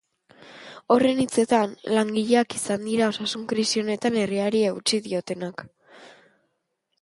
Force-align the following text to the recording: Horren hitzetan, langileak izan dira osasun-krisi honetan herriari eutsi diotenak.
Horren 0.93 1.19
hitzetan, 1.23 1.75
langileak 1.95 2.55
izan 2.61 2.87
dira 2.87 3.11
osasun-krisi 3.13 3.83
honetan 3.85 4.19
herriari 4.23 4.65
eutsi 4.71 5.01
diotenak. 5.11 5.67